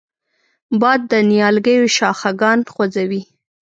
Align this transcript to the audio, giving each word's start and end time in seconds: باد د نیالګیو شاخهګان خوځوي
باد 0.81 1.01
د 1.11 1.13
نیالګیو 1.29 1.93
شاخهګان 1.97 2.59
خوځوي 2.73 3.21